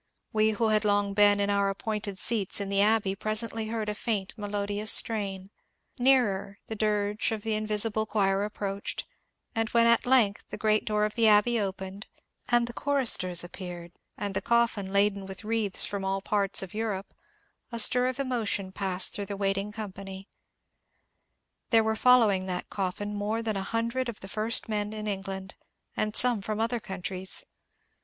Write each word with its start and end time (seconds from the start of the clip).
We 0.33 0.49
who 0.53 0.69
had 0.69 0.83
long 0.83 1.13
been 1.13 1.39
in 1.39 1.51
our 1.51 1.69
appointed 1.69 2.17
seats 2.17 2.59
in 2.59 2.69
the 2.69 2.81
Abbey 2.81 3.13
presently 3.13 3.67
heard 3.67 3.87
a 3.87 3.93
&unt 4.07 4.35
melodious 4.35 4.89
strain; 4.91 5.51
nearer 5.99 6.57
the 6.65 6.73
dirge 6.75 7.31
of 7.31 7.43
the 7.43 7.53
invisible 7.53 8.07
choir 8.07 8.43
approached; 8.43 9.05
and 9.53 9.69
when 9.69 9.85
at 9.85 10.07
length 10.07 10.45
the 10.49 10.57
great 10.57 10.85
door 10.85 11.05
of 11.05 11.13
the 11.13 11.27
Abbey 11.27 11.59
opened, 11.59 12.07
and 12.49 12.65
the 12.65 12.73
choristers 12.73 13.43
ap 13.43 13.51
peared, 13.51 13.91
and 14.17 14.33
the 14.33 14.41
coffin 14.41 14.91
laden 14.91 15.27
with 15.27 15.43
wreaths 15.43 15.85
from 15.85 16.03
all 16.03 16.19
parts 16.19 16.63
of 16.63 16.73
Europe, 16.73 17.13
a 17.71 17.77
stir 17.77 18.07
of 18.07 18.19
emotion 18.19 18.71
passed 18.71 19.13
through 19.13 19.27
the 19.27 19.37
waiting 19.37 19.71
com 19.71 19.91
pany. 19.93 20.25
There 21.69 21.83
were 21.83 21.95
following 21.95 22.47
that 22.47 22.71
coffin 22.71 23.13
more 23.13 23.43
than 23.43 23.55
a 23.55 23.61
hundred 23.61 24.09
of 24.09 24.21
the 24.21 24.27
first 24.27 24.67
men 24.67 24.93
in 24.93 25.05
England 25.07 25.53
and 25.95 26.15
some 26.15 26.41
from 26.41 26.59
other 26.59 26.79
countries. 26.79 27.45